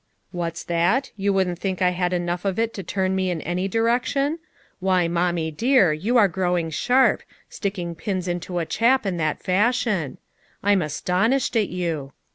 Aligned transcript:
"What's 0.31 0.63
that? 0.63 1.11
You 1.15 1.31
wouldn't 1.31 1.59
think 1.59 1.79
I 1.79 1.91
had 1.91 2.11
enough 2.11 2.43
of 2.43 2.57
it 2.57 2.73
to 2.73 2.81
turn 2.81 3.15
me 3.15 3.29
in 3.29 3.39
any 3.41 3.67
direction? 3.67 4.39
Why, 4.79 5.07
Mommie 5.07 5.51
dear, 5.51 5.93
you 5.93 6.17
are 6.17 6.27
growing 6.27 6.71
sharp, 6.71 7.21
sticking 7.51 7.93
pins 7.93 8.27
into 8.27 8.57
a 8.57 8.65
chap 8.65 9.05
in 9.05 9.17
that 9.17 9.43
fashion; 9.43 10.17
I'm 10.63 10.81
astonished 10.81 11.55
at 11.55 11.69
you 11.69 12.13